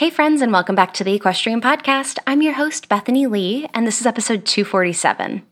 [0.00, 2.18] Hey, friends, and welcome back to the Equestrian Podcast.
[2.26, 5.42] I'm your host, Bethany Lee, and this is episode 247.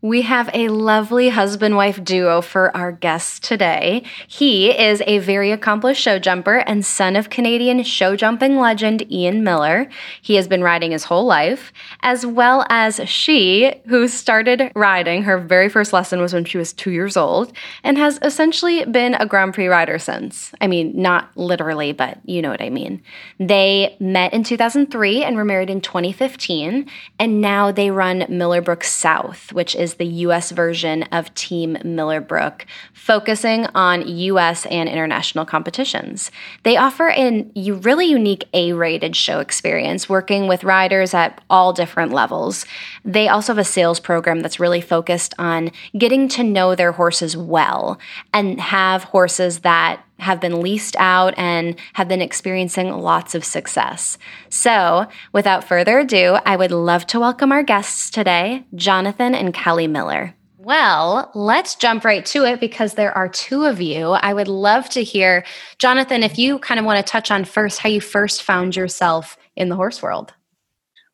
[0.00, 4.04] We have a lovely husband wife duo for our guest today.
[4.28, 9.42] He is a very accomplished show jumper and son of Canadian show jumping legend Ian
[9.42, 9.88] Millar.
[10.22, 15.24] He has been riding his whole life, as well as she, who started riding.
[15.24, 17.52] Her very first lesson was when she was two years old
[17.82, 20.52] and has essentially been a Grand Prix rider since.
[20.60, 23.02] I mean, not literally, but you know what I mean.
[23.40, 26.88] They met in 2003 and were married in 2015,
[27.18, 31.78] and now they run Millar Brooke South, which is is the US version of Team
[31.82, 36.30] Millar Brooke, focusing on US and international competitions.
[36.62, 42.12] They offer a really unique A rated show experience, working with riders at all different
[42.12, 42.66] levels.
[43.02, 47.34] They also have a sales program that's really focused on getting to know their horses
[47.34, 47.98] well
[48.34, 54.18] and have horses that have been leased out and have been experiencing lots of success.
[54.48, 59.86] So, without further ado, I would love to welcome our guests today, Jonathon and Kelly
[59.86, 60.34] Millar.
[60.68, 64.10] Well, let's jump right to it because there are two of you.
[64.10, 65.46] I would love to hear,
[65.78, 69.38] Jonathon, if you kind of want to touch on first how you first found yourself
[69.56, 70.34] in the horse world.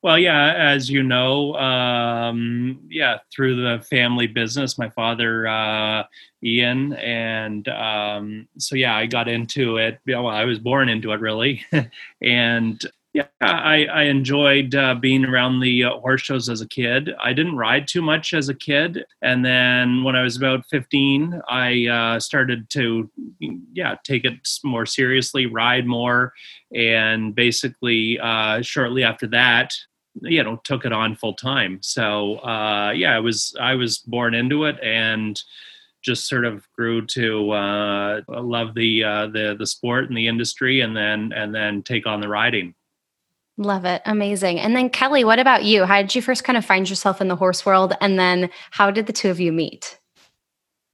[0.05, 6.03] Well, yeah, as you know, um, yeah, through the family business, my father, uh,
[6.43, 9.99] Ian, and um, so yeah, I got into it.
[10.05, 11.65] Well, I was born into it, really,
[12.21, 12.79] and
[13.13, 17.11] yeah, I, I enjoyed uh, being around the uh, horse shows as a kid.
[17.19, 21.41] I didn't ride too much as a kid, and then when I was about 15,
[21.49, 23.09] I uh, started to,
[23.73, 26.31] yeah, take it more seriously, ride more,
[26.75, 29.73] and basically, uh, shortly after that,
[30.21, 31.79] you know took it on full time.
[31.81, 35.41] So uh yeah i was i was born into it and
[36.01, 40.81] just sort of grew to uh love the uh the the sport and the industry
[40.81, 42.73] and then and then take on the riding.
[43.57, 44.01] Love it.
[44.05, 44.59] Amazing.
[44.59, 45.85] And then kelly what about you?
[45.85, 47.93] How did you first kind of find yourself in the horse world?
[48.01, 49.99] And then how did the two of you meet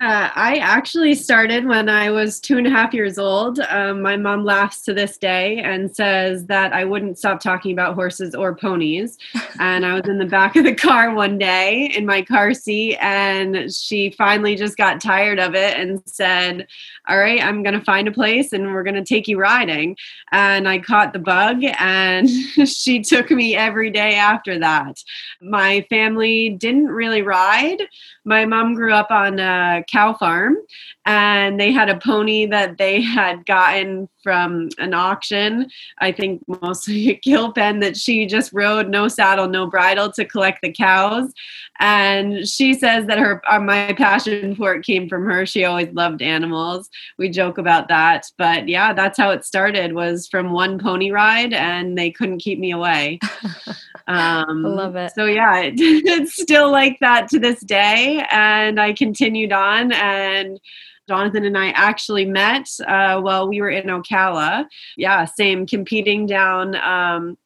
[0.02, 3.60] uh, I actually started when I was two and a half years old.
[3.60, 7.94] Um, my mom laughs to this day and says that I wouldn't stop talking about
[7.94, 9.20] horses or ponies.
[9.60, 12.98] and I was in the back of the car one day in my car seat,
[13.00, 16.66] and she finally just got tired of it and said,
[17.08, 19.96] All right, I'm going to find a place and we're going to take you riding.
[20.32, 22.28] And I caught the bug, and
[22.66, 24.98] she took me every day after that.
[25.42, 27.84] My family didn't really ride.
[28.26, 30.58] My mom grew up on a cow farm
[31.06, 35.68] and they had a pony that they had gotten from an auction.
[36.00, 40.26] I think mostly a kill pen that she just rode, no saddle, no bridle, to
[40.26, 41.34] collect the cows.
[41.80, 45.46] And she says that her uh, my passion for it came from her.
[45.46, 46.90] She always loved animals.
[47.18, 49.94] We joke about that, but yeah, that's how it started.
[49.94, 53.20] Was from one pony ride, and they couldn't keep me away.
[54.08, 55.14] Um, love it.
[55.16, 60.60] So yeah, it, it's still like that to this day, and I continued on and
[61.08, 64.66] Jonathon and I actually met uh, while we were in Ocala.
[64.98, 67.38] Yeah, same, competing down um,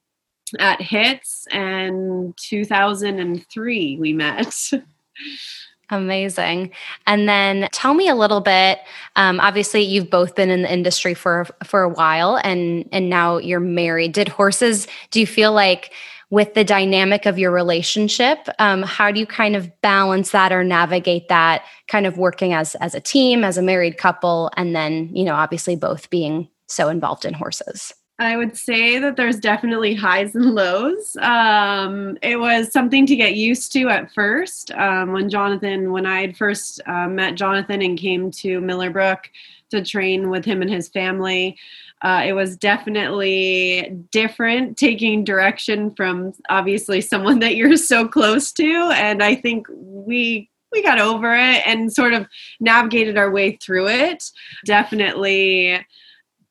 [0.59, 4.55] at HITS, and 2003 we met.
[5.91, 6.71] Amazing.
[7.05, 8.79] And then tell me a little bit.
[9.15, 13.37] Um, obviously, you've both been in the industry for for a while, and and now
[13.37, 14.13] you're married.
[14.13, 14.87] Did horses?
[15.11, 15.93] Do you feel like
[16.29, 20.63] with the dynamic of your relationship um, how do you kind of balance that or
[20.63, 25.09] navigate that kind of working as as a team as a married couple and then
[25.15, 29.93] you know obviously both being so involved in horses I would say that there's definitely
[29.93, 31.17] highs and lows.
[31.17, 34.71] Um, it was something to get used to at first.
[34.71, 39.29] Um, when Jonathon, when I had first uh, met Jonathon and came to Millar Brooke
[39.75, 41.57] to train with him and his family,
[42.01, 48.91] uh, it was definitely different taking direction from obviously someone that you're so close to
[48.93, 52.27] and i think we we got over it and sort of
[52.59, 54.23] navigated our way through it.
[54.65, 55.85] Definitely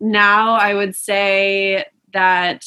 [0.00, 2.65] now i would say that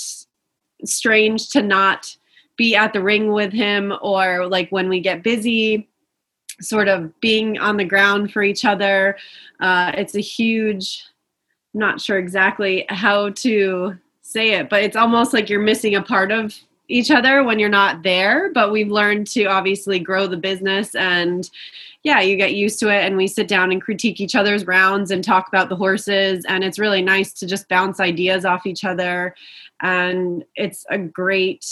[0.85, 2.15] strange to not
[2.57, 5.89] be at the ring with him or like when we get busy
[6.61, 9.17] sort of being on the ground for each other.
[9.59, 11.03] Uh, it's a huge
[11.73, 16.31] not sure exactly how to say it, but it's almost like you're missing a part
[16.31, 16.55] of
[16.89, 21.49] each other when you're not there, but we've learned to obviously grow the business and
[22.03, 23.05] yeah, you get used to it.
[23.05, 26.45] And we sit down and critique each other's rounds and talk about the horses.
[26.47, 29.35] And it's really nice to just bounce ideas off each other
[29.81, 31.65] and it's a great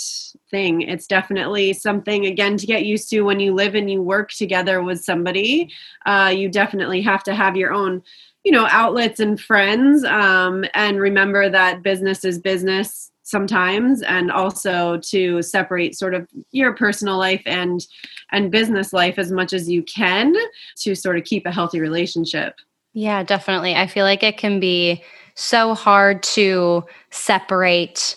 [0.51, 0.81] thing.
[0.81, 4.83] It's definitely something again to get used to when you live and you work together
[4.83, 5.71] with somebody.
[6.05, 8.03] Uh, you definitely have to have your own
[8.45, 14.97] you know outlets and friends um, and remember that business is business sometimes and also
[14.97, 17.87] to separate sort of your personal life and
[18.31, 20.33] and business life as much as you can
[20.77, 22.53] to sort of keep a healthy relationship
[22.93, 25.03] yeah definitely i feel like it can be
[25.35, 28.15] so hard to separate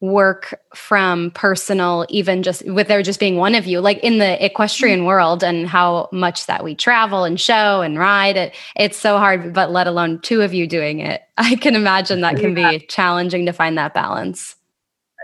[0.00, 3.80] work from personal even just with there just being one of you.
[3.80, 8.36] Like in the equestrian world and how much that we travel and show and ride
[8.36, 11.22] it it's so hard but let alone two of you doing it.
[11.36, 12.70] I can imagine that can yeah.
[12.70, 14.56] be challenging to find that balance.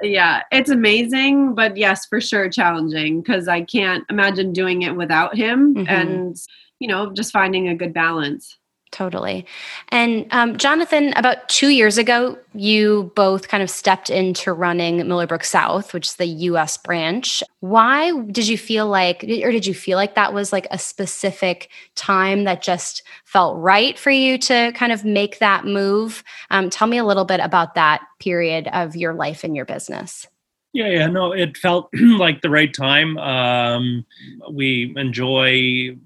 [0.02, 5.34] Yeah it's amazing but yes for sure challenging because i can't imagine doing it without
[5.34, 5.88] him mm-hmm.
[5.88, 6.37] and
[6.81, 8.58] you know just finding a good balance
[8.96, 9.44] Totally.
[9.90, 15.26] And um, Jonathon, about two years ago, you both kind of stepped into running Millar
[15.26, 17.43] Brooke South, which is the US branch.
[17.60, 21.69] Why did you feel like, or did you feel like that was like a specific
[21.94, 26.25] time that just felt right for you to kind of make that move?
[26.48, 30.26] Um, tell me a little bit about that period of your life and your business.
[30.72, 33.19] Yeah, yeah, no, it felt like the right time.
[33.19, 34.06] Um,
[34.50, 35.96] we enjoy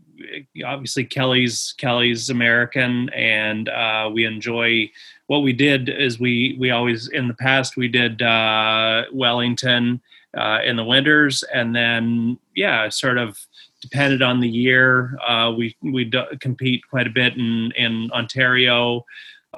[0.64, 4.90] obviously Kelly's Kelly's American, and uh, we enjoy
[5.26, 5.88] what we did.
[5.88, 10.00] Is we we always in the past we did uh, Wellington
[10.36, 13.38] uh, in the winters, and then yeah, sort of
[13.80, 15.18] depended on the year.
[15.26, 16.10] Uh, we we
[16.40, 19.04] compete quite a bit in in Ontario.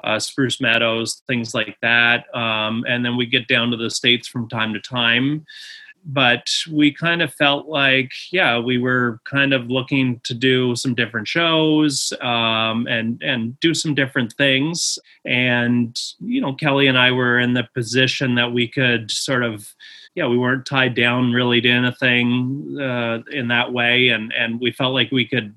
[0.03, 4.27] Uh, Spruce Meadows, things like that, um, and then we get down to the states
[4.27, 5.45] from time to time
[6.05, 10.93] but we kind of felt like yeah we were kind of looking to do some
[10.93, 14.99] different shows um, and and do some different things.
[15.25, 19.73] And you know kelly and i were in the position that we could sort of
[20.15, 24.09] yeah we weren't tied down really to anything uh, in that way.
[24.09, 25.55] And and we felt like we could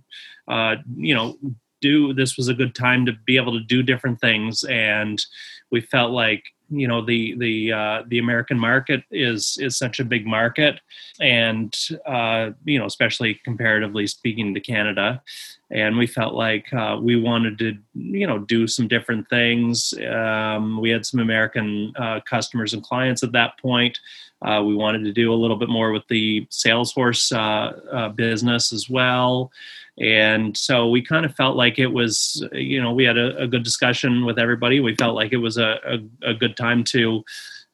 [0.48, 1.36] uh, you know
[1.80, 4.64] do this was a good time to be able to do different things.
[4.64, 5.22] And
[5.70, 10.04] we felt like you know the the uh, the American market is is such a
[10.04, 10.80] big market,
[11.20, 11.74] and
[12.06, 15.22] uh, you know especially comparatively speaking to Canada,
[15.70, 19.94] and we felt like uh, we wanted to you know do some different things.
[20.08, 23.98] Um, we had some American uh, customers and clients at that point.
[24.42, 28.72] Uh, we wanted to do a little bit more with the sales horse uh, business
[28.72, 29.50] as well
[29.98, 33.46] and so we kind of felt like it was you know we had a, a
[33.46, 34.80] good discussion with everybody.
[34.80, 35.78] We felt like it was a,
[36.22, 37.24] a, a good time to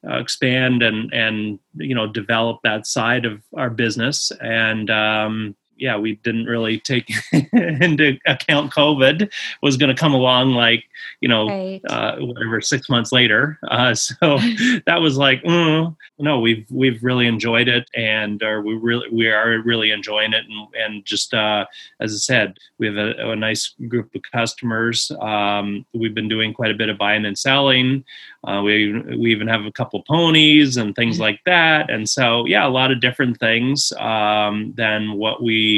[0.08, 4.30] uh, expand and and you know develop that side of our business.
[4.40, 7.10] And um, yeah, we didn't really take
[7.52, 9.28] into account COVID
[9.62, 10.84] was going to come along like,
[11.20, 11.80] you know, right.
[11.90, 13.58] uh, whatever, six months later.
[13.68, 14.38] Uh, so
[14.86, 19.28] that was like, mm, no, we've, we've really enjoyed it and or we really, we
[19.28, 20.44] are really enjoying it.
[20.48, 21.66] And, and just, uh,
[22.00, 25.10] as I said, we have a, a nice group of customers.
[25.20, 28.04] Um, we've been doing quite a bit of buying and selling.
[28.44, 31.22] Uh, we we even have a couple ponies and things mm-hmm.
[31.22, 35.71] like that, and so yeah, a lot of different things um, than what we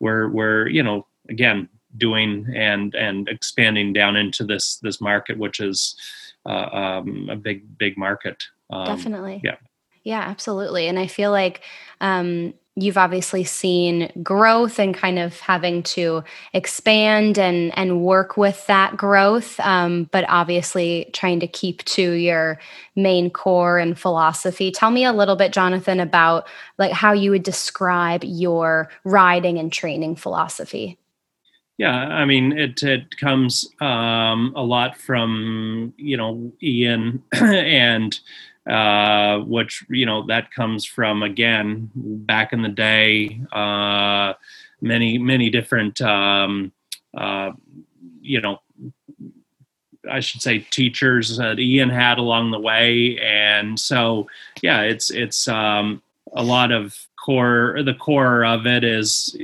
[0.00, 5.60] were were you know again doing and and expanding down into this this market, which
[5.60, 5.96] is
[6.46, 8.44] uh, um, a big big market.
[8.70, 9.40] Um, Definitely.
[9.42, 9.56] Yeah.
[10.04, 10.88] Yeah, absolutely.
[10.88, 11.60] And I feel like
[12.00, 18.66] um, you've obviously seen growth and kind of having to expand and and work with
[18.66, 22.58] that growth um, but obviously trying to keep to your
[22.96, 24.70] main core and philosophy.
[24.70, 26.46] Tell me a little bit jonathon about
[26.78, 30.98] like how you would describe your riding and training philosophy.
[31.78, 38.18] Yeah i mean it it comes um, a lot from you know ian and
[38.68, 44.34] uh, which you know that comes from again back in the day, uh,
[44.80, 46.72] many many different um,
[47.16, 47.52] uh,
[48.20, 48.60] you know
[50.10, 54.26] I should say teachers that Ian had along the way, and so
[54.62, 57.82] yeah, it's it's um, a lot of core.
[57.84, 59.36] The core of it is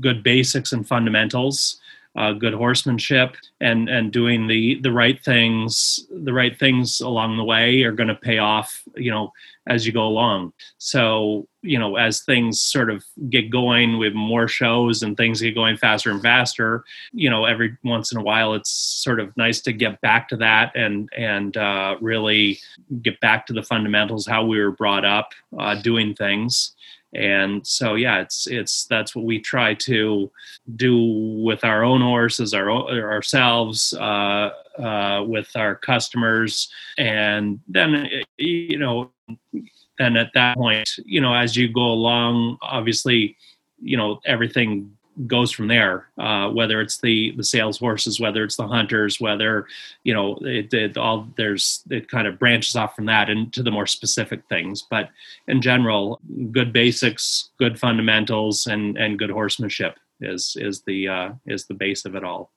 [0.00, 1.80] good basics and fundamentals.
[2.16, 7.44] Uh, good horsemanship and and doing the the right things the right things along the
[7.44, 9.32] way are going to pay off you know
[9.66, 10.52] as you go along.
[10.78, 15.54] So you know as things sort of get going with more shows and things get
[15.54, 19.60] going faster and faster you know every once in a while it's sort of nice
[19.60, 22.58] to get back to that and and uh, really
[23.00, 26.72] get back to the fundamentals how we were brought up uh, doing things
[27.14, 30.30] and so yeah it's it's that's what we try to
[30.76, 36.70] do with our own horses our ourselves uh, uh, with our customers.
[36.98, 39.10] And then you know
[39.98, 43.36] then at that point you know as you go along obviously
[43.80, 44.90] you know everything
[45.26, 46.08] goes from there.
[46.18, 49.66] Uh, whether it's the the sales horses, whether it's the hunters, whether
[50.04, 53.70] you know it, it, all there's it kind of branches off from that into the
[53.70, 54.86] more specific things.
[54.88, 55.10] But
[55.48, 61.66] in general, good basics, good fundamentals, and and good horsemanship is is the uh, is
[61.66, 62.50] the base of it all.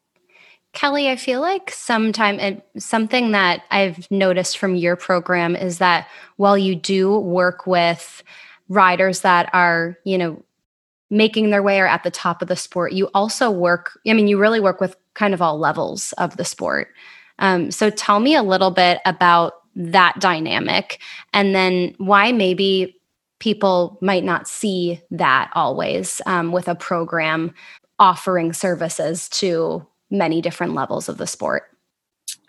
[0.73, 6.07] Kelly, I feel like sometime it, something that I've noticed from your program is that
[6.35, 8.21] while you do work with
[8.67, 10.43] riders that are, you know,
[11.15, 14.27] making their way or at the top of the sport, you also work, I mean,
[14.27, 16.89] you really work with kind of all levels of the sport.
[17.39, 20.99] Um, so tell me a little bit about that dynamic
[21.33, 22.99] and then why maybe
[23.39, 27.53] people might not see that always um, with a program
[27.97, 31.63] offering services to many different levels of the sport.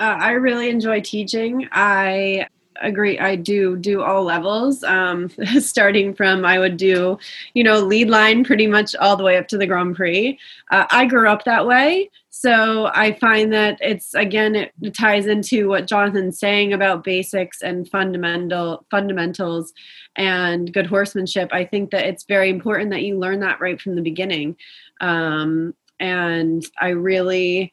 [0.00, 1.68] Uh, I really enjoy teaching.
[1.72, 2.46] I
[2.82, 4.82] agree i do do all levels.
[4.84, 7.18] Um, starting from i would do
[7.54, 10.38] you know lead line pretty much all the way up to the grand prix.
[10.70, 12.10] Uh, i grew up that way.
[12.30, 17.88] So i find that it's again it ties into what jonathon's saying about basics and
[17.88, 19.72] fundamental fundamentals
[20.16, 21.50] and good horsemanship.
[21.52, 24.56] I think that it's very important that you learn that right from the beginning.
[25.00, 27.72] Um, and i really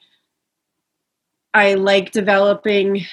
[1.53, 3.05] i like developing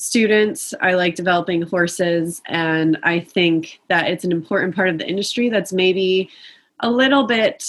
[0.00, 0.74] students.
[0.80, 5.48] I like developing horses, and I think that it's an important part of the industry
[5.48, 6.30] that's maybe
[6.80, 7.62] a little bit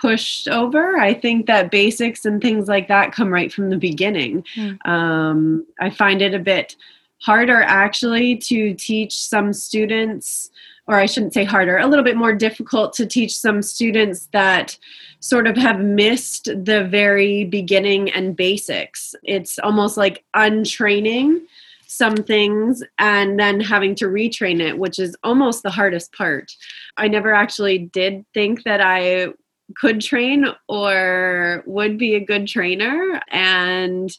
[0.00, 0.98] pushed over.
[0.98, 4.44] I think that basics and things like that come right from the beginning.
[4.54, 4.86] Mm.
[4.86, 6.76] Um, I find it a bit
[7.20, 10.50] harder actually to teach some students
[10.86, 14.76] or I shouldn't say harder, a little bit more difficult to teach some students that
[15.20, 19.14] sort of have missed the very beginning and basics.
[19.22, 21.46] It's almost like untraining
[21.86, 26.50] some things and then having to retrain it, which is almost the hardest part.
[26.96, 29.28] I never actually did think that I
[29.76, 33.20] could train or would be a good trainer.
[33.30, 34.10] And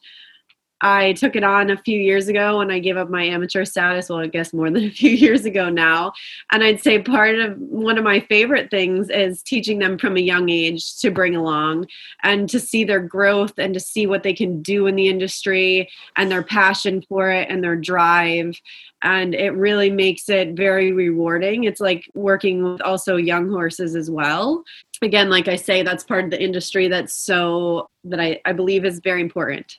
[0.84, 4.10] I took it on a few years ago when I gave up my amateur status.
[4.10, 6.12] Well, I guess more than a few years ago now.
[6.52, 10.20] And I'd say part of one of my favorite things is teaching them from a
[10.20, 11.88] young age to bring along
[12.22, 15.90] and to see their growth and to see what they can do in the industry
[16.18, 18.60] and their passion for it and their drive.
[19.04, 21.64] And it really makes it very rewarding.
[21.64, 24.66] It's like working with also young horses as well.
[25.02, 28.84] Again, like I say, that's part of the industry that's so, that I, I believe
[28.84, 29.78] is very important.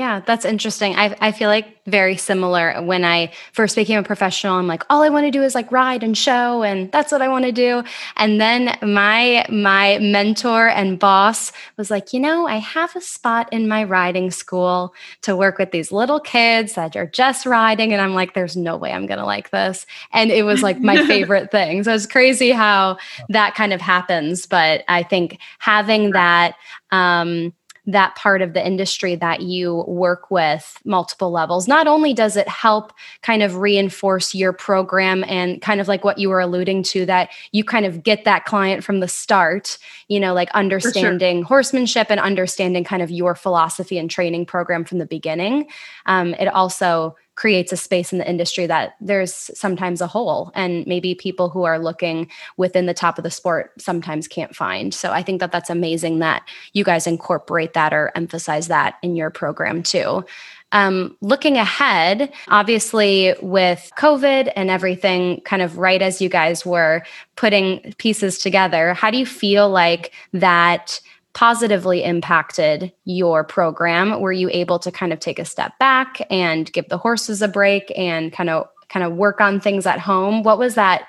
[0.00, 0.96] Yeah, that's interesting.
[0.96, 4.54] I, I feel like very similar when I first became a professional.
[4.54, 7.20] I'm like, all I want to do is like ride and show, and that's what
[7.20, 7.84] I want to do.
[8.16, 13.52] And then my my mentor and boss was like, you know, I have a spot
[13.52, 18.00] in my riding school to work with these little kids that are just riding, and
[18.00, 19.84] I'm like, there's no way I'm gonna like this.
[20.14, 21.84] And it was like my favorite thing.
[21.84, 22.96] So it's crazy how
[23.28, 24.46] that kind of happens.
[24.46, 26.54] But I think having that.
[26.90, 27.52] Um,
[27.92, 32.48] that part of the industry that you work with multiple levels not only does it
[32.48, 32.92] help
[33.22, 37.30] kind of reinforce your program and kind of like what you were alluding to that
[37.52, 39.78] you kind of get that client from the start
[40.08, 41.46] you know like understanding sure.
[41.46, 45.66] horsemanship and understanding kind of your philosophy and training program from the beginning
[46.06, 50.86] um, it also creates a space in the industry that there's sometimes a hole and
[50.86, 54.92] maybe people who are looking within the top of the sport sometimes can't find.
[54.92, 59.16] So i think that that's amazing that you guys incorporate that or emphasize that in
[59.16, 60.24] your program too.
[60.72, 67.02] Um, looking ahead, obviously, with COVID and everything kind of right as you guys were
[67.34, 71.00] putting pieces together, how do you feel like that
[71.32, 74.20] positively impacted your program?
[74.20, 77.48] Were you able to kind of take a step back and give the horses a
[77.48, 80.42] break and kind of kind of work on things at home?
[80.42, 81.08] What was that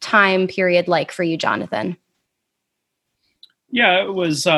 [0.00, 1.96] time period like for you, Jonathon?
[3.74, 4.46] Yeah, it was.
[4.46, 4.50] Uh,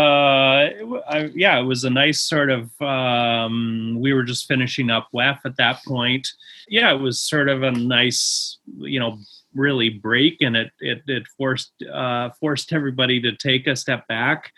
[1.09, 2.83] I, yeah, it was a nice sort of.
[2.83, 6.27] Um, we were just finishing up WEF at that point.
[6.67, 9.19] Yeah, it was sort of a nice, you know,
[9.55, 14.53] really break, and it it, it forced uh, forced everybody to take a step back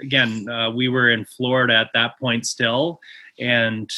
[0.00, 3.00] again, uh, we were in Florida at that point still,
[3.38, 3.90] and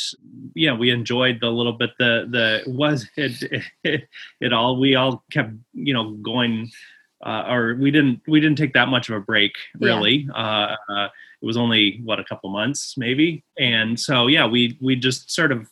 [0.55, 4.09] yeah, we enjoyed the little bit the the was it it,
[4.41, 6.71] it all we all kept you know going.
[7.23, 10.27] Uh, or we didn't we didn't take that much of a break really.
[10.27, 10.33] Yeah.
[10.33, 11.09] Uh, uh,
[11.43, 15.53] it was only what a couple months maybe, and so yeah, we we just sort
[15.53, 15.69] of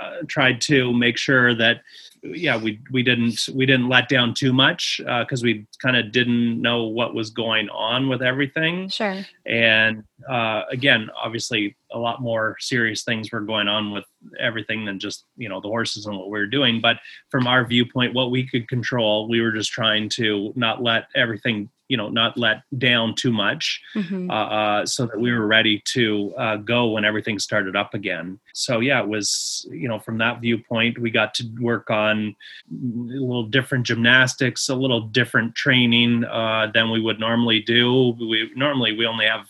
[0.00, 1.82] uh, tried to make sure that
[2.22, 6.12] yeah we we didn't we didn't let down too much because uh, we kind of
[6.12, 8.88] didn't know what was going on with everything.
[8.88, 9.24] Sure.
[9.46, 14.04] And uh, again obviously a lot more serious things were going on with
[14.38, 16.80] everything than just you know the horses and what we were doing.
[16.80, 16.98] But
[17.30, 21.70] from our viewpoint what we could control we were just trying to not let everything
[21.90, 24.30] you know not let down too much mm-hmm.
[24.30, 28.38] uh, uh, so that we were ready to uh, go when everything started up again.
[28.54, 32.36] So yeah it was you know from that viewpoint we got to work on
[32.70, 38.16] a little different gymnastics a little different training uh, than we would normally do.
[38.20, 39.48] We normally we only have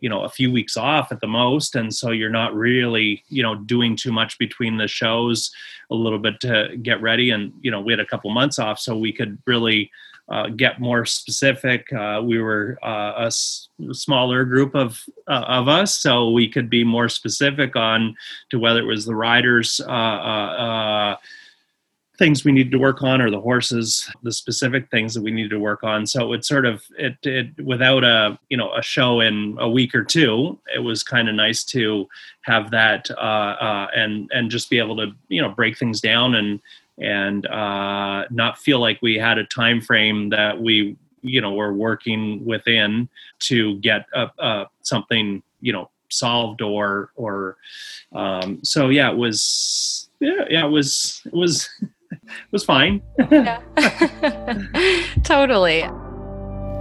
[0.00, 3.42] you know a few weeks off at the most and so you're not really you
[3.42, 5.50] know doing too much between the shows
[5.90, 7.28] a little bit to get ready.
[7.28, 9.90] And you know we had a couple months off so we could really
[10.28, 11.92] uh, get more specific.
[11.92, 16.70] Uh, we were uh, a s- smaller group of uh, of us, so we could
[16.70, 18.16] be more specific on
[18.50, 19.80] to whether it was the riders.
[19.86, 21.16] Uh, uh,
[22.16, 25.50] things we needed to work on or the horses the specific things that we needed
[25.50, 29.18] to work on so it sort of it, it without a you know a show
[29.18, 32.06] in a week or two it was kind of nice to
[32.42, 33.10] have that
[33.96, 36.60] and and just be able to you know break things down and
[36.98, 41.72] and uh, not feel like we had a time frame that we you know were
[41.72, 43.08] working within
[43.38, 47.56] to get a, a something you know solved or or
[48.12, 51.68] um, so yeah it was yeah yeah it was it was
[52.10, 53.02] it was fine.
[53.30, 53.60] Yeah.
[55.24, 55.84] Totally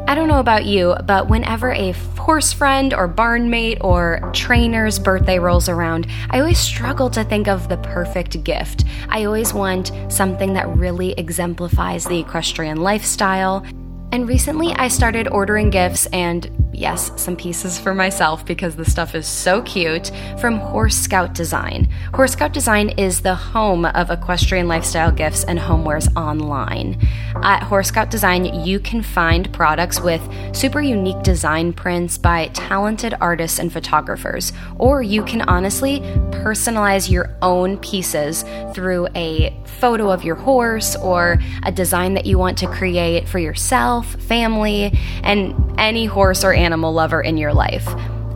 [0.05, 4.99] I don't know about you, but whenever a horse friend or barn mate or trainer's
[4.99, 8.83] birthday rolls around, I always struggle to think of the perfect gift.
[9.07, 13.65] I always want something that really exemplifies the equestrian lifestyle.
[14.11, 19.15] And recently I started ordering gifts and yes, some pieces for myself because the stuff
[19.15, 21.87] is so cute from Horse Scout Design.
[22.13, 26.99] Horse Scout Design is the home of equestrian lifestyle gifts and homewares online.
[27.43, 30.21] At Horse Scout Design, you can find products with
[30.55, 35.99] super unique design prints by talented artists and photographers, or you can honestly
[36.31, 42.37] personalize your own pieces through a photo of your horse or a design that you
[42.37, 47.87] want to create for yourself, family, and any horse or animal lover in your life.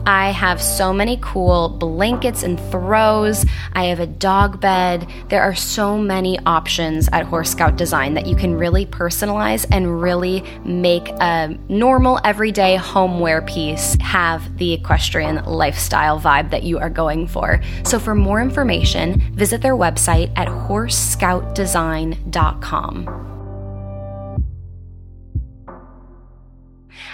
[0.08, 3.44] I have so many cool blankets and throws.
[3.74, 5.06] I have a dog bed.
[5.28, 10.00] There are so many options at Horse Scout Design that you can really personalize and
[10.00, 16.88] really make a normal, everyday homeware piece have the equestrian lifestyle vibe that you are
[16.88, 17.60] going for.
[17.84, 23.37] So, for more information, visit their website at horsescoutdesign.com.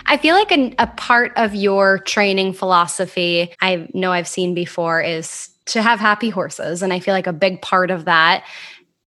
[0.06, 5.00] I feel like a, a part of your training philosophy, I know I've seen before,
[5.00, 6.82] is to have happy horses.
[6.82, 8.44] And I feel like a big part of that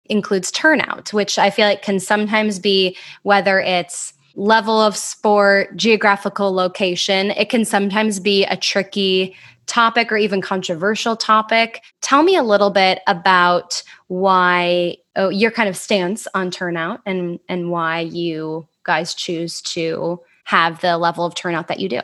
[0.05, 6.51] includes turnout, which I feel like can sometimes be whether it's level of sport, geographical
[6.51, 11.81] location, it can sometimes be a tricky topic or even controversial topic.
[12.01, 17.39] Tell me a little bit about why oh, your kind of stance on turnout and
[17.47, 22.01] and why you guys choose to have the level of turnout that you do?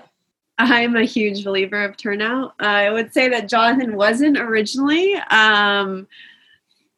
[0.58, 2.54] I'm a huge believer of turnout.
[2.60, 6.06] I would say that Jonathon wasn't originally, um,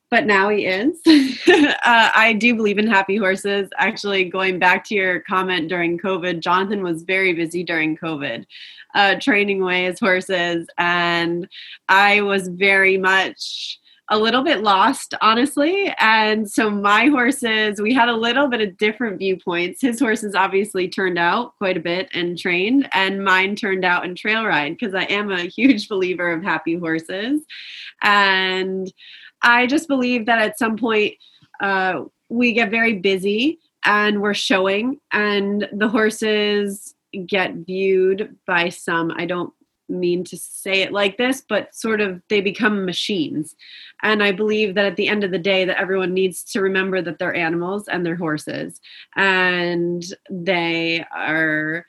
[0.10, 1.00] but now he is.
[1.08, 3.70] uh, I do believe in happy horses.
[3.78, 8.46] Actually, going back to your comment during COVID, Jonathon was very busy during COVID,
[8.96, 11.48] uh, training away his horses, and
[11.88, 13.80] I was very much
[14.12, 15.92] a little bit lost, honestly.
[15.98, 19.82] And so my horses, we had a little bit of different viewpoints.
[19.82, 24.14] His horses obviously turned out quite a bit and trained, and mine turned out in
[24.14, 27.42] trail ride because I am a huge believer of happy horses.
[28.02, 28.92] And
[29.42, 31.16] I just believe that at some point
[31.62, 36.94] uh, we get very busy and we're showing, and the horses
[37.26, 39.12] get viewed by some.
[39.16, 39.54] I don't
[39.92, 43.56] mean to say it like this, but sort of they become machines.
[44.02, 47.02] And I believe that at the end of the day, that everyone needs to remember
[47.02, 48.80] that they're animals and they're horses,
[49.16, 51.86] and they are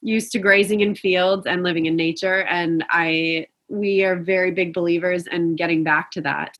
[0.00, 2.42] used to grazing in fields and living in nature.
[2.42, 6.58] And I, we are very big believers in getting back to that.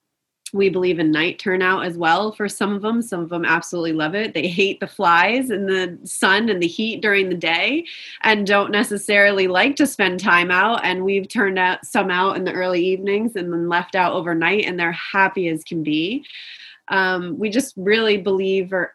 [0.52, 3.00] We believe in night turnout as well for some of them.
[3.00, 4.34] Some of them absolutely love it.
[4.34, 7.86] They hate the flies and the sun and the heat during the day
[8.20, 10.84] and don't necessarily like to spend time out.
[10.84, 14.66] And we've turned out some out in the early evenings and then left out overnight,
[14.66, 16.24] and they're happy as can be.
[16.88, 18.92] Um, we just really believe, or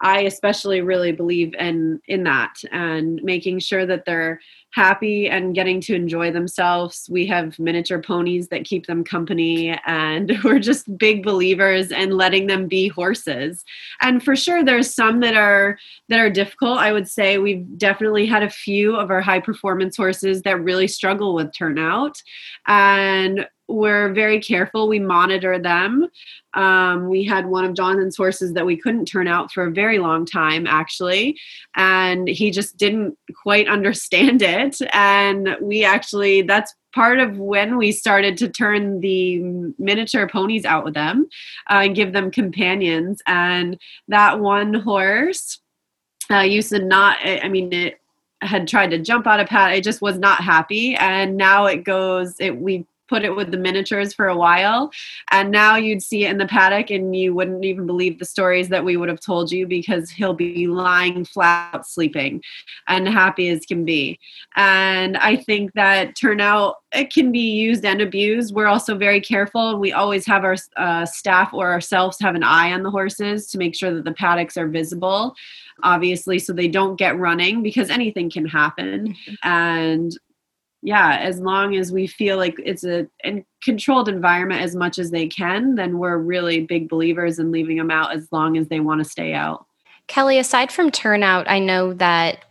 [0.00, 4.40] I especially really believe in in that and making sure that they're
[4.74, 7.08] happy and getting to enjoy themselves.
[7.08, 12.48] We have miniature ponies that keep them company and we're just big believers in letting
[12.48, 13.64] them be horses.
[14.00, 16.78] And for sure there's some that are that are difficult.
[16.78, 20.88] I would say we've definitely had a few of our high performance horses that really
[20.88, 22.20] struggle with turnout
[22.66, 24.88] and we're very careful.
[24.88, 26.08] We monitor them.
[26.54, 29.98] Um, we had one of Jonathon's horses that we couldn't turn out for a very
[29.98, 31.38] long time, actually,
[31.74, 34.80] and he just didn't quite understand it.
[34.92, 39.38] And we actually, that's part of when we started to turn the
[39.78, 41.28] miniature ponies out with them
[41.70, 43.20] uh, and give them companions.
[43.26, 45.58] And that one horse
[46.30, 48.00] uh, used to not, I mean, it
[48.40, 49.74] had tried to jump out of pad.
[49.74, 50.94] It just was not happy.
[50.94, 54.90] And now it goes, it, we put it with the miniatures for a while.
[55.30, 58.68] And now you'd see it in the paddock and you wouldn't even believe the stories
[58.68, 62.42] that we would have told you because he'll be lying flat sleeping
[62.88, 64.18] and happy as can be.
[64.56, 68.54] And i think that turnout it can be used and abused.
[68.54, 69.78] We're also very careful.
[69.78, 73.58] We always have our uh, staff or ourselves have an eye on the horses to
[73.58, 75.34] make sure that the paddocks are visible
[75.82, 79.08] obviously so they don't get running because anything can happen.
[79.08, 79.34] Mm-hmm.
[79.42, 80.18] and
[80.84, 83.06] yeah, as long as we feel like it's a,
[83.62, 87.90] controlled environment as much as they can, then we're really big believers in leaving them
[87.90, 89.64] out as long as they want to stay out.
[90.08, 92.44] Kelly, aside from turnout, I know that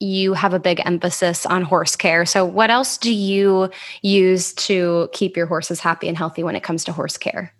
[0.00, 2.26] you have a big emphasis on horse care.
[2.26, 3.70] So, what else do you
[4.02, 7.54] use to keep your horses happy and healthy when it comes to horse care?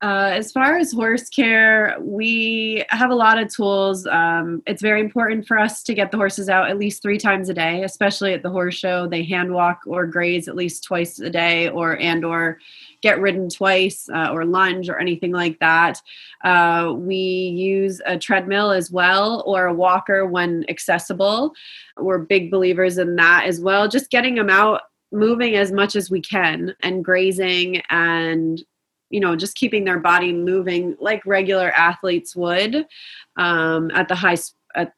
[0.00, 4.06] Uh, as far as horse care, we have a lot of tools.
[4.06, 7.48] Um, it's very important for us to get the horses out at least three times
[7.48, 9.08] a day, especially at the horse show.
[9.08, 12.60] They hand walk or graze at least twice a day, or and or
[13.02, 16.00] get ridden twice, uh, or lunge or anything like that.
[16.44, 21.52] Uh, we use a treadmill as well, or a walker when accessible.
[21.96, 23.88] We're big believers in that as well.
[23.88, 28.62] Just getting them out moving as much as we can and grazing and
[29.10, 32.86] you know just keeping their body moving like regular athletes would
[33.36, 34.36] um, at the high
[34.74, 34.92] at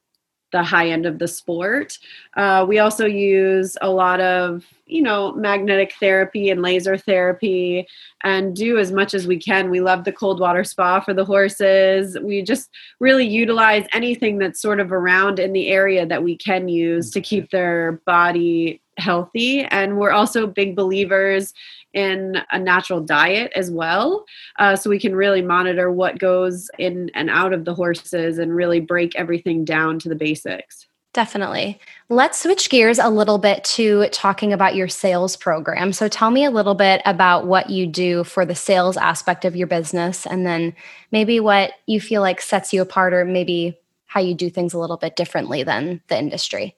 [0.53, 1.97] the high end of the sport.
[2.37, 7.87] Uh, we also use a lot of you know magnetic therapy and laser therapy
[8.23, 11.25] and do as much as we can we love the cold water spa for the
[11.25, 16.37] horses we just really utilize anything that's sort of around in the area that we
[16.37, 21.55] can use to keep their body healthy and we're also big believers
[21.93, 24.25] in a natural diet as well.
[24.59, 28.55] Uh, so we can really monitor what goes in and out of the horses and
[28.55, 30.87] really break everything down to the basics.
[31.13, 31.81] Definitely.
[32.09, 35.93] Let's switch gears a little bit to talking about your sales program.
[35.93, 39.57] So, tell me a little bit about what you do for the sales aspect of
[39.57, 40.73] your business, and then
[41.11, 44.79] maybe what you feel like sets you apart, or maybe how you do things a
[44.79, 46.77] little bit differently than the industry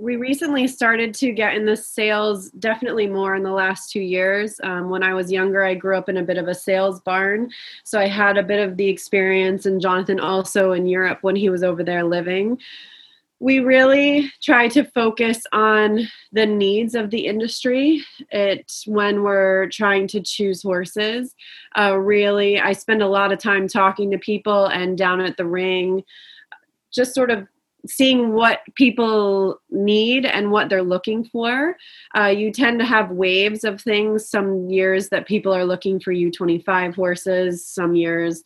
[0.00, 4.58] we recently started to get in the sales definitely more in the last two years.
[4.62, 7.50] Um, when I was younger, I grew up in a bit of a sales barn.
[7.84, 11.50] So I had a bit of the experience, and Jonathon also in Europe when he
[11.50, 12.58] was over there living.
[13.40, 18.02] We really try to focus on the needs of the industry.
[18.30, 21.34] It when we're trying to choose horses.
[21.76, 25.46] Uh, really, I spend a lot of time talking to people and down at the
[25.46, 26.04] ring,
[26.90, 27.46] just sort of
[27.86, 31.76] seeing what people need and what they're looking for.
[32.16, 34.28] Uh, you tend to have waves of things.
[34.28, 38.44] Some years that people are looking for U25 horses, some years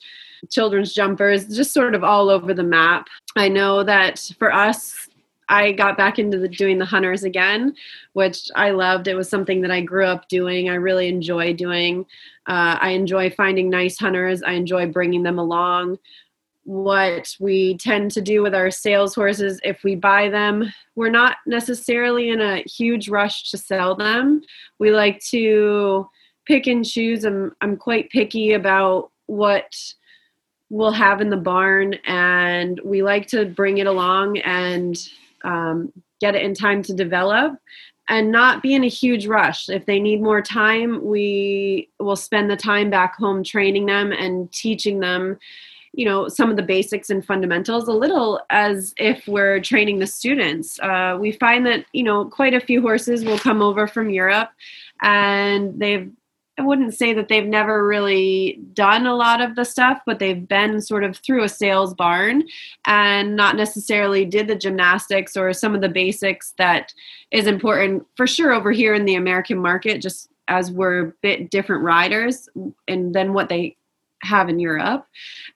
[0.51, 3.09] children's jumpers, just sort of all over the map.
[3.37, 5.09] I know that for us,
[5.49, 7.75] I got back into the, doing the hunters again,
[8.15, 9.09] which I loved.
[9.09, 10.71] It was something that I grew up doing.
[10.71, 12.07] I really enjoy doing.
[12.47, 14.43] Uh, I enjoy finding nice hunters.
[14.43, 15.99] I enjoy bringing them along
[16.65, 20.73] what we tend to do with our sales horses if we buy them.
[20.97, 24.43] We're not necessarily in a huge rush to sell them.
[24.79, 26.09] We like to
[26.47, 27.25] pick and choose.
[27.25, 29.75] I'm, I'm quite picky about what
[30.71, 34.97] we'll have in the barn and we like to bring it along and
[35.45, 37.55] um, get it in time to develop
[38.09, 39.69] and not be in a huge rush.
[39.69, 44.51] If they need more time, we will spend the time back home training them and
[44.53, 45.39] teaching them
[45.97, 50.07] you know some of the basics and fundamentals a little as if we're training the
[50.07, 50.79] students.
[50.81, 54.51] Uh, we find that you know quite a few horses will come over from europe
[55.03, 56.11] and they've
[56.57, 60.47] I wouldn't say that they've never really done a lot of the stuff, but they've
[60.47, 62.45] been sort of through a sales barn
[62.87, 66.95] and not necessarily did the gymnastics or some of the basics that
[67.33, 71.51] is important for sure over here in the American market, just as we're a bit
[71.51, 72.49] different riders
[72.87, 73.77] and then what they
[74.25, 75.07] have in Europe.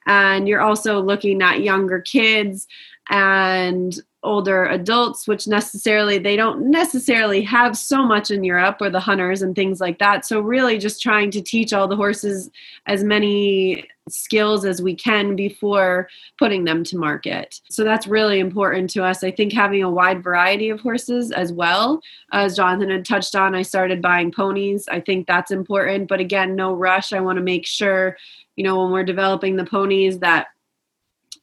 [0.05, 2.67] And you're also looking at younger kids
[3.09, 8.99] and older adults which necessarily they don't necessarily have so much in Europe or the
[8.99, 10.25] hunters and things like that.
[10.25, 12.49] So really just trying to teach all the horses
[12.85, 17.61] as many skills as we can before putting them to market.
[17.69, 19.23] So that's really important to us.
[19.23, 22.01] I think having a wide variety of horses as well.
[22.33, 24.85] As jonathon had touched on i started buying ponies.
[24.91, 26.09] I think that's important.
[26.09, 27.13] But again no rush.
[27.13, 28.17] I want to make sure
[28.57, 30.47] you know when we're developing the ponies that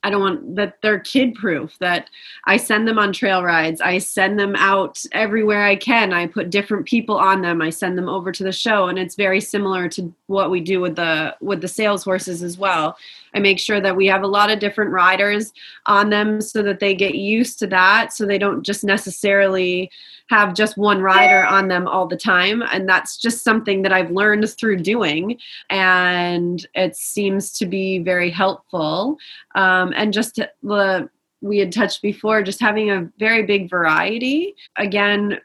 [0.07, 2.11] I don't want that they're kid proof, that
[2.45, 3.81] I send them on trail rides.
[3.81, 6.13] I send them out everywhere I can.
[6.13, 7.61] I put different people on them.
[7.61, 10.81] I send them over to the show and it's very similar to what we do
[10.81, 12.97] with the with the sales horses as well.
[13.37, 15.53] I make sure that we have a lot of different riders
[15.85, 19.91] on them so that they get used to that so they don't just necessarily
[20.31, 22.63] have just one rider on them all the time.
[22.73, 28.31] And that's just something that I've learned through doing and it seems to be very
[28.31, 29.19] helpful.
[29.55, 31.11] Um, and just the
[31.43, 34.55] we had touched before just having a very big variety.
[34.79, 35.39] Again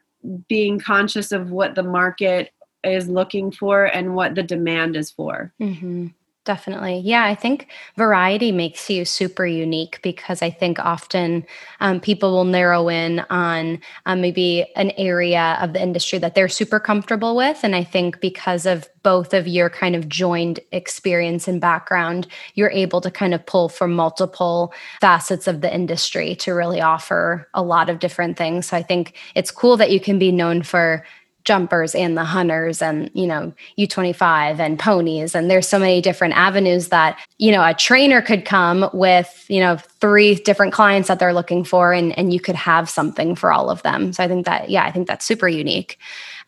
[0.48, 2.52] being conscious of what the market
[2.84, 5.54] is looking for and what the demand is for.
[5.60, 6.08] Mm-hmm.
[6.44, 7.02] Definitely.
[7.06, 11.46] Yeah, I think variety makes you super unique because I think often
[11.82, 16.50] um, people will narrow in on um, maybe an area of the industry that they're
[16.50, 17.60] super comfortable with.
[17.62, 22.26] And I think because of both of your kind of joined experience and background,
[22.56, 27.48] you're able to kind of pull from multiple facets of the industry to really offer
[27.54, 28.66] a lot of different things.
[28.66, 31.04] So I think it's cool that you can be known for
[31.44, 35.36] jumpers and the hunters and you know u25 and ponies.
[35.36, 39.60] And there's so many different avenues that you know a trainer could come with you
[39.60, 43.52] know three different clients that they're looking for and and you could have something for
[43.52, 44.14] all of them.
[44.14, 45.98] So i think that yeah i think that's super unique.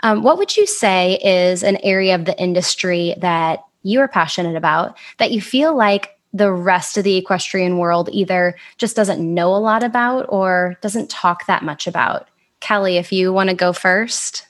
[0.01, 4.56] Um, what would you say is an area of the industry that you are passionate
[4.56, 9.56] about that you feel like the rest of the equestrian world either just doesn't know
[9.56, 12.27] a lot about or doesn't talk that much about?
[12.60, 14.47] Kelly if you want to go first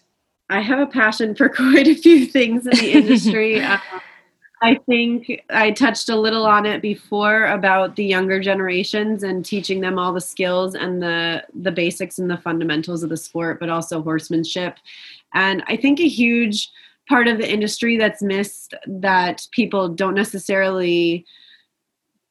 [0.54, 3.60] I have a passion for quite a few things in the industry.
[3.60, 3.80] uh,
[4.62, 9.82] I think I touched a little on it before about the younger generations and teaching
[9.82, 13.70] them all the skills and the the basics and the fundamentals of the sport, but
[13.70, 14.78] also horsemanship.
[15.34, 16.70] And I think a huge
[17.10, 21.26] part of the industry that's missed that people don't necessarily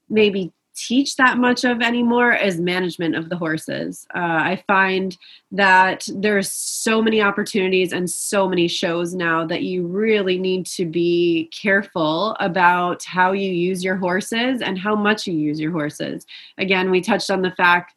[0.08, 4.06] maybe teach that much of anymore is management of the horses.
[4.14, 5.16] Uh, I find
[5.50, 10.86] that there's so many opportunities and so many shows now that you really need to
[10.86, 16.26] be careful about how you use your horses and how much you use your horses.
[16.58, 17.94] Again, we touched on the fact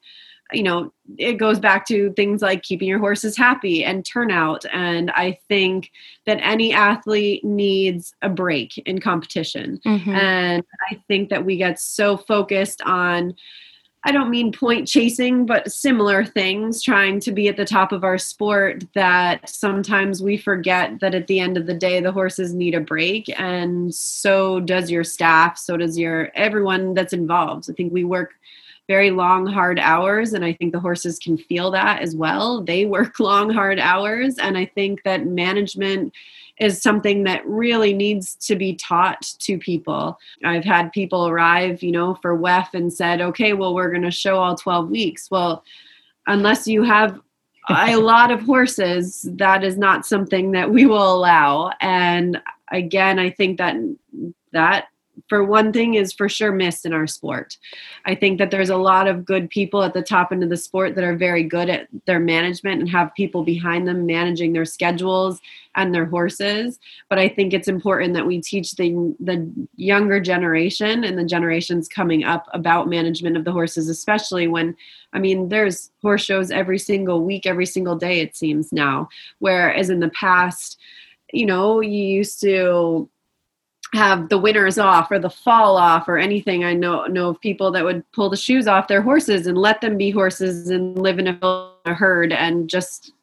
[0.51, 5.10] you know it goes back to things like keeping your horses happy and turnout and
[5.12, 5.91] i think
[6.25, 9.79] that any athlete needs a break in competition.
[9.86, 10.12] Mm-hmm.
[10.12, 13.34] and i think that we get so focused on
[14.03, 18.03] i don't mean point chasing but similar things trying to be at the top of
[18.03, 22.53] our sport that sometimes we forget that at the end of the day the horses
[22.53, 23.27] need a break.
[23.39, 27.67] And so does your staff so does your everyone that's involved.
[27.67, 28.36] I think we work
[28.88, 30.34] very long, hard hours.
[30.34, 32.62] And I think the horses can feel that as well.
[32.62, 34.38] They work long, hard hours.
[34.38, 36.13] And I think that management
[36.60, 40.17] is something that really needs to be taught to people.
[40.43, 44.12] I've had people arrive, you know, for WEF and said, okay, well, we're going to
[44.12, 45.30] show all 12 weeks.
[45.30, 45.63] Well,
[46.28, 47.19] unless you have
[47.69, 51.71] a lot of horses, that is not something that we will allow.
[51.82, 53.76] And again, I think that
[54.54, 54.88] that
[55.28, 57.58] for one thing is for sure missed in our sport.
[58.06, 60.58] I think that there's a lot of good people at the top end of the
[60.58, 64.65] sport that are very good at their management and have people behind them managing their
[64.65, 65.41] schedules
[65.75, 66.80] and their horses.
[67.10, 71.88] But I think it's important that we teach the the younger generation and the generations
[71.88, 74.75] coming up about management of the horses, especially when
[75.13, 79.10] I mean there's horse shows every single week, every single day it seems now.
[79.39, 80.80] Whereas in the past,
[81.34, 83.10] you know, you used to
[83.95, 86.63] have the winters off or the fall off or anything.
[86.63, 89.81] I know know of people that would pull the shoes off their horses and let
[89.81, 91.39] them be horses and live in a,
[91.86, 93.13] a herd and just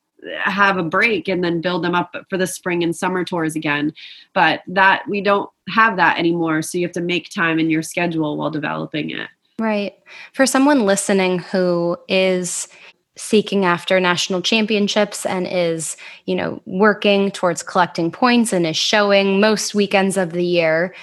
[0.44, 3.92] have a break and then build them up for the spring and summer tours again.
[4.34, 6.62] But that we don't have that anymore.
[6.62, 9.28] So you have to make time in your schedule while developing it.
[9.58, 9.94] Right.
[10.32, 12.68] For someone listening who is
[13.16, 19.38] seeking after national championships and is, you know, working towards collecting points and is showing
[19.40, 20.94] most weekends of the year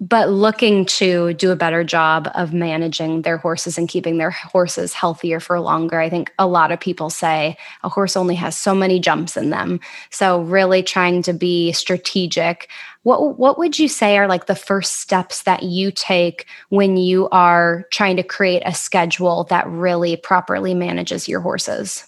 [0.00, 4.92] but looking to do a better job of managing their horses and keeping their horses
[4.92, 5.98] healthier for longer.
[5.98, 9.50] I think a lot of people say a horse only has so many jumps in
[9.50, 9.80] them.
[10.10, 12.68] So really trying to be strategic.
[13.02, 17.28] What what would you say are like the first steps that you take when you
[17.30, 22.06] are trying to create a schedule that really properly manages your horses?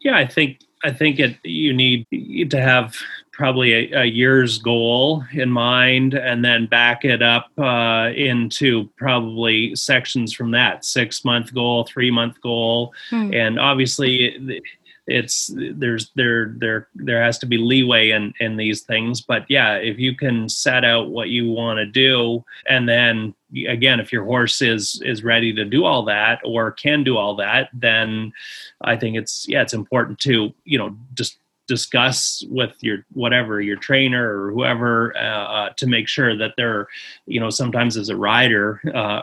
[0.00, 2.96] Yeah, I think I think it you need to have
[3.34, 9.74] probably a, a, year's goal in mind and then back it up uh, into probably
[9.74, 10.84] sections from that.
[10.84, 12.94] Six month goal three month goal.
[13.10, 13.32] Hmm.
[13.34, 14.62] and obviously
[15.06, 19.20] it's there's there there there has to be leeway in in these things.
[19.20, 23.34] But yeah if you can set out what you want to do and then
[23.68, 27.36] again if your horse is is ready to do all that or can do all
[27.36, 28.32] that then
[28.80, 33.76] i think it's yeah it's important to you know just discuss with your whatever your
[33.76, 36.88] trainer or whoever uh, uh, to make sure that they're
[37.26, 39.22] you know sometimes as a rider uh,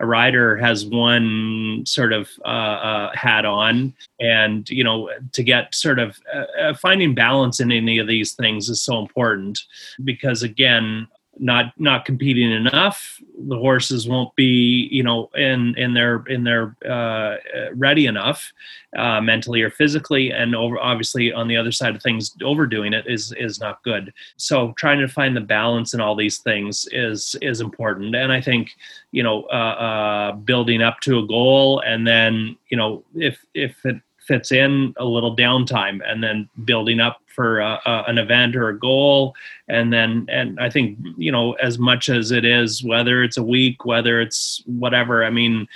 [0.00, 5.74] a rider has one sort of uh, uh, hat on and you know to get
[5.74, 9.60] sort of uh, finding balance in any of these things is so important
[10.04, 11.06] because again
[11.38, 13.20] not not competing enough.
[13.46, 17.36] The horses won't be you know in in their in their uh,
[17.74, 18.52] ready enough
[18.96, 20.30] uh, mentally or physically.
[20.30, 24.12] And over obviously on the other side of things overdoing it is is not good.
[24.36, 28.14] So trying to find the balance in all these things is is important.
[28.14, 28.70] And i think
[29.12, 33.84] you know uh, uh building up to a goal and then you know if if
[33.84, 38.78] it fits in a little downtime and then building up for an event or a
[38.78, 39.34] goal.
[39.68, 43.42] And then and i think you know as much as it is whether it's a
[43.42, 45.66] week whether it's whatever i mean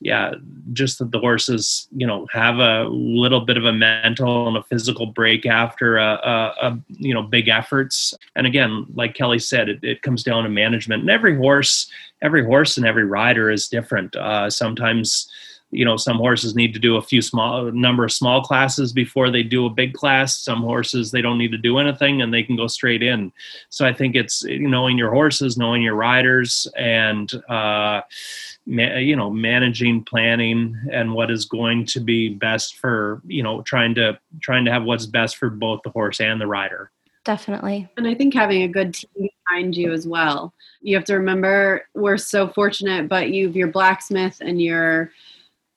[0.00, 0.34] yeah
[0.72, 4.62] just that the horses you know have a little bit of a mental and a
[4.64, 8.14] physical break after a, a, a you know big efforts.
[8.34, 11.02] And again like kelly said it, it comes down to management.
[11.02, 11.90] And every horse
[12.22, 14.16] every horse and every rider is different.
[14.16, 15.28] Uh, sometimes
[15.76, 19.30] you know some horses need to do a few small number of small classes before
[19.30, 20.38] they do a big class.
[20.38, 23.30] Some horses they don't need to do anything and they can go straight in.
[23.68, 28.00] So i think it's knowing your horses knowing your riders and uh,
[28.66, 33.60] ma- you know managing planning and what is going to be best for you know
[33.62, 36.90] trying to trying to have what's best for both the horse and the rider.
[37.24, 37.88] Definitely.
[37.98, 40.54] And i think having a good team behind you as well.
[40.80, 45.10] You have to remember we're so fortunate but you've your blacksmith and your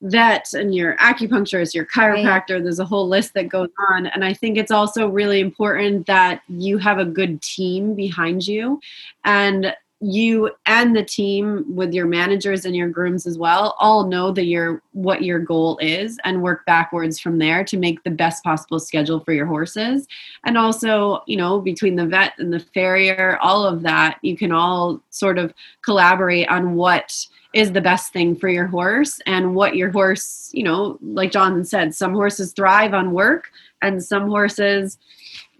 [0.02, 2.54] vet and your acupuncturist, your chiropractor.
[2.54, 2.62] Right.
[2.62, 4.06] There's a whole list that goes on.
[4.06, 8.80] And I think it's also really important that you have a good team behind you.
[9.24, 14.32] And you and the team with your managers and your grooms as well all know
[14.32, 18.42] that your what your goal is and work backwards from there to make the best
[18.42, 20.08] possible schedule for your horses
[20.44, 24.52] and also you know between the vet and the farrier all of that you can
[24.52, 25.52] all sort of
[25.84, 30.62] collaborate on what is the best thing for your horse and what your horse, you
[30.62, 33.50] know, like Jonathon said, some horses thrive on work
[33.82, 34.98] and some horses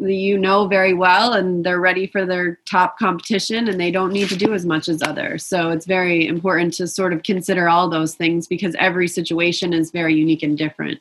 [0.09, 4.29] you know very well and they're ready for their top competition and they don't need
[4.29, 5.45] to do as much as others.
[5.45, 9.91] So it's very important to sort of consider all those things because every situation is
[9.91, 11.01] very unique and different.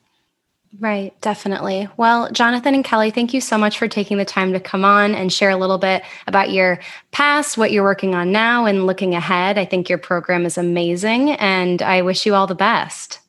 [0.77, 1.89] Right, definitely.
[1.97, 5.15] Well, Jonathon and Kelly, thank you so much for taking the time to come on
[5.15, 6.79] and share a little bit about your
[7.11, 9.57] past, what you're working on now, and looking ahead.
[9.57, 13.19] I think your program is amazing, and I wish you all the best.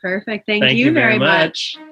[0.00, 0.46] Perfect.
[0.46, 1.76] Thank, thank you, you, very, much.
[1.78, 1.91] much.